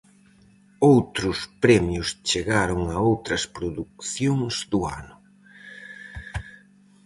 [0.91, 5.15] Outros premios chegaron a outras producións do ano.